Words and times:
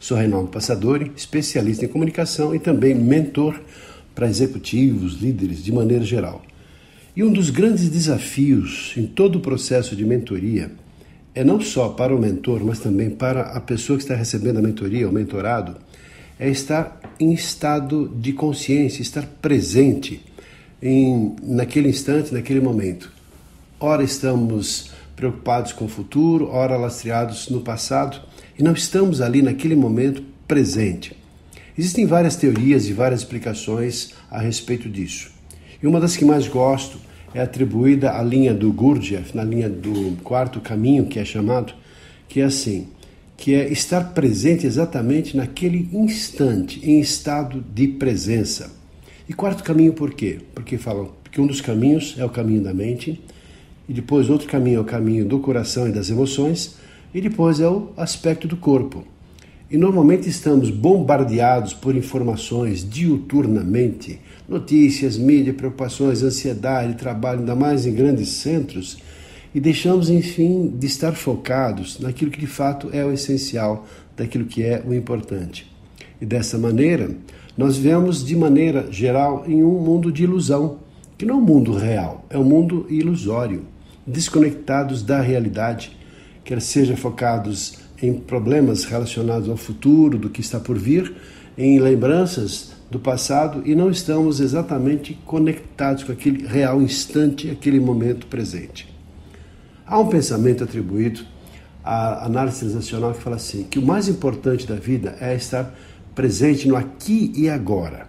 Sou 0.00 0.16
Reinaldo 0.16 0.48
Passadori, 0.48 1.12
especialista 1.16 1.84
em 1.84 1.88
comunicação 1.88 2.54
e 2.54 2.58
também 2.58 2.94
mentor 2.94 3.60
para 4.14 4.28
executivos, 4.28 5.14
líderes 5.20 5.62
de 5.62 5.72
maneira 5.72 6.04
geral. 6.04 6.42
E 7.16 7.24
um 7.24 7.32
dos 7.32 7.50
grandes 7.50 7.88
desafios 7.88 8.94
em 8.96 9.06
todo 9.06 9.36
o 9.36 9.40
processo 9.40 9.96
de 9.96 10.04
mentoria 10.04 10.70
é 11.34 11.42
não 11.42 11.60
só 11.60 11.88
para 11.88 12.14
o 12.14 12.18
mentor, 12.18 12.64
mas 12.64 12.78
também 12.78 13.10
para 13.10 13.42
a 13.42 13.60
pessoa 13.60 13.96
que 13.96 14.04
está 14.04 14.14
recebendo 14.14 14.58
a 14.58 14.62
mentoria, 14.62 15.08
o 15.08 15.12
mentorado, 15.12 15.76
é 16.38 16.48
estar 16.48 17.00
em 17.18 17.32
estado 17.32 18.08
de 18.16 18.32
consciência, 18.32 19.02
estar 19.02 19.26
presente 19.42 20.20
em, 20.80 21.34
naquele 21.42 21.88
instante, 21.88 22.32
naquele 22.32 22.60
momento. 22.60 23.10
Ora 23.80 24.02
estamos 24.02 24.90
preocupados 25.18 25.72
com 25.72 25.86
o 25.86 25.88
futuro, 25.88 26.48
ora 26.48 26.76
lastreados 26.76 27.48
no 27.48 27.60
passado 27.60 28.20
e 28.56 28.62
não 28.62 28.72
estamos 28.72 29.20
ali 29.20 29.42
naquele 29.42 29.74
momento 29.74 30.22
presente. 30.46 31.16
Existem 31.76 32.06
várias 32.06 32.36
teorias 32.36 32.86
e 32.86 32.92
várias 32.92 33.22
explicações 33.22 34.14
a 34.30 34.38
respeito 34.38 34.88
disso. 34.88 35.32
E 35.82 35.88
uma 35.88 35.98
das 35.98 36.16
que 36.16 36.24
mais 36.24 36.46
gosto 36.46 36.98
é 37.34 37.40
atribuída 37.40 38.16
à 38.16 38.22
linha 38.22 38.54
do 38.54 38.72
Gurdjieff, 38.72 39.36
na 39.36 39.42
linha 39.42 39.68
do 39.68 40.16
quarto 40.22 40.60
caminho, 40.60 41.06
que 41.06 41.18
é 41.18 41.24
chamado, 41.24 41.74
que 42.28 42.40
é 42.40 42.44
assim, 42.44 42.86
que 43.36 43.54
é 43.54 43.72
estar 43.72 44.12
presente 44.12 44.68
exatamente 44.68 45.36
naquele 45.36 45.88
instante, 45.92 46.80
em 46.88 47.00
estado 47.00 47.64
de 47.74 47.88
presença. 47.88 48.70
E 49.28 49.32
quarto 49.32 49.64
caminho 49.64 49.92
por 49.92 50.14
quê? 50.14 50.38
Porque 50.54 50.78
falam 50.78 51.10
que 51.30 51.40
um 51.40 51.46
dos 51.46 51.60
caminhos 51.60 52.14
é 52.18 52.24
o 52.24 52.30
caminho 52.30 52.62
da 52.62 52.72
mente, 52.72 53.20
e 53.88 53.92
depois 53.92 54.28
outro 54.28 54.46
caminho 54.46 54.78
é 54.78 54.80
o 54.80 54.84
caminho 54.84 55.24
do 55.24 55.38
coração 55.38 55.88
e 55.88 55.92
das 55.92 56.10
emoções, 56.10 56.76
e 57.14 57.20
depois 57.20 57.58
é 57.58 57.68
o 57.68 57.88
aspecto 57.96 58.46
do 58.46 58.56
corpo. 58.56 59.04
E 59.70 59.76
normalmente 59.76 60.28
estamos 60.28 60.70
bombardeados 60.70 61.74
por 61.74 61.94
informações 61.94 62.88
diuturnamente, 62.88 64.20
notícias, 64.48 65.16
mídia, 65.16 65.52
preocupações, 65.52 66.22
ansiedade, 66.22 66.94
trabalho, 66.94 67.40
ainda 67.40 67.54
mais 67.54 67.86
em 67.86 67.94
grandes 67.94 68.28
centros, 68.28 68.98
e 69.54 69.60
deixamos, 69.60 70.10
enfim, 70.10 70.72
de 70.78 70.86
estar 70.86 71.12
focados 71.12 71.98
naquilo 71.98 72.30
que 72.30 72.40
de 72.40 72.46
fato 72.46 72.90
é 72.92 73.04
o 73.04 73.12
essencial, 73.12 73.86
daquilo 74.16 74.44
que 74.44 74.62
é 74.62 74.82
o 74.86 74.94
importante. 74.94 75.70
E 76.20 76.26
dessa 76.26 76.58
maneira, 76.58 77.10
nós 77.56 77.76
vivemos 77.76 78.24
de 78.24 78.36
maneira 78.36 78.86
geral 78.90 79.44
em 79.46 79.62
um 79.62 79.80
mundo 79.80 80.12
de 80.12 80.24
ilusão, 80.24 80.78
que 81.16 81.24
não 81.26 81.34
é 81.34 81.38
um 81.38 81.44
mundo 81.44 81.72
real, 81.72 82.24
é 82.30 82.38
um 82.38 82.44
mundo 82.44 82.86
ilusório, 82.88 83.64
desconectados 84.08 85.02
da 85.02 85.20
realidade 85.20 85.96
quer 86.44 86.60
seja 86.62 86.96
focados 86.96 87.78
em 88.02 88.14
problemas 88.14 88.84
relacionados 88.84 89.48
ao 89.48 89.56
futuro, 89.56 90.18
do 90.18 90.30
que 90.30 90.40
está 90.40 90.58
por 90.58 90.78
vir, 90.78 91.14
em 91.56 91.78
lembranças 91.78 92.72
do 92.90 92.98
passado 92.98 93.62
e 93.66 93.74
não 93.74 93.90
estamos 93.90 94.40
exatamente 94.40 95.12
conectados 95.26 96.04
com 96.04 96.12
aquele 96.12 96.46
real 96.46 96.80
instante, 96.80 97.50
aquele 97.50 97.78
momento 97.78 98.26
presente. 98.26 98.88
Há 99.86 99.98
um 99.98 100.08
pensamento 100.08 100.64
atribuído 100.64 101.20
à 101.84 102.24
análise 102.24 102.60
transacional 102.60 103.12
que 103.12 103.22
fala 103.22 103.36
assim: 103.36 103.64
que 103.64 103.78
o 103.78 103.82
mais 103.82 104.08
importante 104.08 104.66
da 104.66 104.76
vida 104.76 105.16
é 105.20 105.34
estar 105.34 105.74
presente 106.14 106.66
no 106.66 106.76
aqui 106.76 107.32
e 107.36 107.48
agora, 107.48 108.06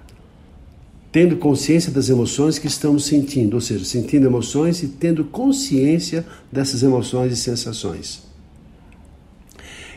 tendo 1.11 1.37
consciência 1.37 1.91
das 1.91 2.09
emoções 2.09 2.59
que 2.59 2.67
estamos 2.67 3.05
sentindo, 3.05 3.55
ou 3.55 3.61
seja, 3.61 3.83
sentindo 3.83 4.27
emoções 4.27 4.83
e 4.83 4.87
tendo 4.87 5.23
consciência 5.23 6.25
dessas 6.51 6.83
emoções 6.83 7.33
e 7.33 7.35
sensações. 7.35 8.23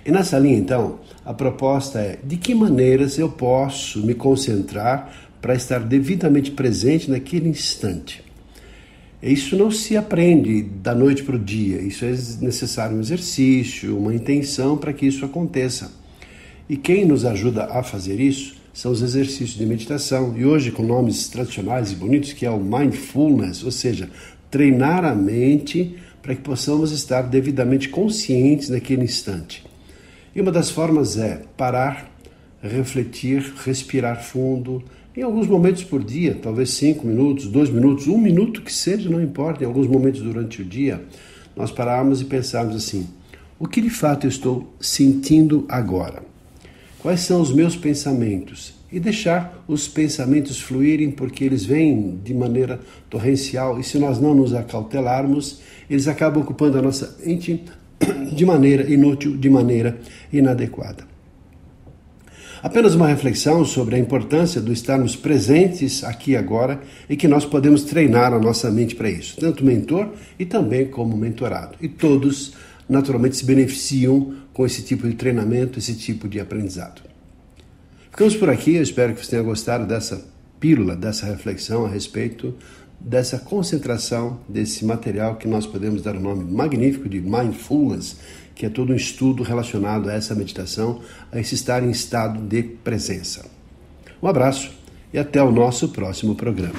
E 0.04 0.10
nessa 0.10 0.38
linha, 0.38 0.58
então, 0.58 1.00
a 1.24 1.32
proposta 1.32 2.00
é 2.00 2.18
de 2.24 2.36
que 2.36 2.54
maneiras 2.54 3.18
eu 3.18 3.28
posso 3.28 4.04
me 4.04 4.14
concentrar 4.14 5.30
para 5.40 5.54
estar 5.54 5.80
devidamente 5.80 6.50
presente 6.50 7.10
naquele 7.10 7.48
instante. 7.48 8.24
Isso 9.22 9.56
não 9.56 9.70
se 9.70 9.96
aprende 9.96 10.62
da 10.62 10.94
noite 10.94 11.22
para 11.22 11.36
o 11.36 11.38
dia, 11.38 11.80
isso 11.80 12.04
é 12.04 12.10
necessário 12.40 12.96
um 12.96 13.00
exercício, 13.00 13.96
uma 13.96 14.12
intenção 14.12 14.76
para 14.76 14.92
que 14.92 15.06
isso 15.06 15.24
aconteça. 15.24 15.92
E 16.68 16.76
quem 16.76 17.04
nos 17.04 17.24
ajuda 17.24 17.66
a 17.66 17.82
fazer 17.84 18.18
isso 18.18 18.61
são 18.72 18.90
os 18.90 19.02
exercícios 19.02 19.50
de 19.50 19.66
meditação, 19.66 20.34
e 20.36 20.44
hoje 20.44 20.70
com 20.70 20.82
nomes 20.82 21.28
tradicionais 21.28 21.92
e 21.92 21.94
bonitos, 21.94 22.32
que 22.32 22.46
é 22.46 22.50
o 22.50 22.58
mindfulness, 22.58 23.62
ou 23.64 23.70
seja, 23.70 24.08
treinar 24.50 25.04
a 25.04 25.14
mente 25.14 25.96
para 26.22 26.34
que 26.34 26.40
possamos 26.40 26.92
estar 26.92 27.22
devidamente 27.22 27.88
conscientes 27.88 28.68
naquele 28.68 29.04
instante. 29.04 29.64
E 30.34 30.40
uma 30.40 30.52
das 30.52 30.70
formas 30.70 31.18
é 31.18 31.42
parar, 31.56 32.10
refletir, 32.62 33.52
respirar 33.64 34.22
fundo, 34.22 34.82
em 35.14 35.22
alguns 35.22 35.46
momentos 35.46 35.84
por 35.84 36.02
dia, 36.02 36.38
talvez 36.40 36.70
cinco 36.70 37.06
minutos, 37.06 37.46
dois 37.46 37.68
minutos, 37.68 38.06
um 38.06 38.16
minuto 38.16 38.62
que 38.62 38.72
seja, 38.72 39.10
não 39.10 39.22
importa, 39.22 39.62
em 39.62 39.66
alguns 39.66 39.86
momentos 39.86 40.22
durante 40.22 40.62
o 40.62 40.64
dia, 40.64 41.04
nós 41.54 41.70
pararmos 41.70 42.22
e 42.22 42.24
pensarmos 42.24 42.74
assim: 42.74 43.06
o 43.58 43.66
que 43.66 43.82
de 43.82 43.90
fato 43.90 44.24
eu 44.24 44.30
estou 44.30 44.74
sentindo 44.80 45.66
agora? 45.68 46.31
Quais 47.02 47.20
são 47.20 47.40
os 47.40 47.52
meus 47.52 47.74
pensamentos? 47.74 48.74
E 48.92 49.00
deixar 49.00 49.64
os 49.66 49.88
pensamentos 49.88 50.60
fluírem, 50.60 51.10
porque 51.10 51.42
eles 51.42 51.64
vêm 51.64 52.20
de 52.22 52.32
maneira 52.32 52.78
torrencial 53.10 53.80
e 53.80 53.82
se 53.82 53.98
nós 53.98 54.20
não 54.20 54.34
nos 54.34 54.54
acautelarmos, 54.54 55.60
eles 55.90 56.06
acabam 56.06 56.42
ocupando 56.42 56.78
a 56.78 56.82
nossa 56.82 57.16
mente 57.24 57.64
de 58.32 58.46
maneira 58.46 58.88
inútil, 58.88 59.36
de 59.36 59.50
maneira 59.50 59.98
inadequada. 60.32 61.10
Apenas 62.62 62.94
uma 62.94 63.08
reflexão 63.08 63.64
sobre 63.64 63.96
a 63.96 63.98
importância 63.98 64.60
do 64.60 64.72
estarmos 64.72 65.16
presentes 65.16 66.04
aqui 66.04 66.36
agora 66.36 66.80
e 67.10 67.16
que 67.16 67.26
nós 67.26 67.44
podemos 67.44 67.82
treinar 67.82 68.32
a 68.32 68.38
nossa 68.38 68.70
mente 68.70 68.94
para 68.94 69.10
isso, 69.10 69.36
tanto 69.40 69.64
mentor 69.64 70.10
e 70.38 70.44
também 70.44 70.86
como 70.86 71.16
mentorado. 71.16 71.74
E 71.80 71.88
todos, 71.88 72.52
naturalmente, 72.92 73.36
se 73.36 73.44
beneficiam 73.44 74.34
com 74.52 74.64
esse 74.64 74.82
tipo 74.82 75.08
de 75.08 75.14
treinamento, 75.14 75.78
esse 75.78 75.94
tipo 75.94 76.28
de 76.28 76.38
aprendizado. 76.38 77.02
Ficamos 78.10 78.36
por 78.36 78.50
aqui, 78.50 78.76
eu 78.76 78.82
espero 78.82 79.14
que 79.14 79.24
você 79.24 79.30
tenha 79.30 79.42
gostado 79.42 79.86
dessa 79.86 80.24
pílula, 80.60 80.94
dessa 80.94 81.26
reflexão 81.26 81.84
a 81.84 81.88
respeito 81.88 82.54
dessa 83.04 83.38
concentração 83.38 84.40
desse 84.48 84.84
material 84.84 85.36
que 85.36 85.48
nós 85.48 85.66
podemos 85.66 86.02
dar 86.02 86.14
o 86.14 86.18
um 86.18 86.22
nome 86.22 86.44
magnífico 86.44 87.08
de 87.08 87.20
mindfulness, 87.20 88.16
que 88.54 88.66
é 88.66 88.68
todo 88.68 88.92
um 88.92 88.96
estudo 88.96 89.42
relacionado 89.42 90.08
a 90.08 90.12
essa 90.12 90.34
meditação, 90.34 91.00
a 91.30 91.40
esse 91.40 91.54
estar 91.54 91.82
em 91.82 91.90
estado 91.90 92.40
de 92.40 92.62
presença. 92.62 93.44
Um 94.22 94.28
abraço 94.28 94.70
e 95.12 95.18
até 95.18 95.42
o 95.42 95.50
nosso 95.50 95.88
próximo 95.88 96.34
programa. 96.34 96.78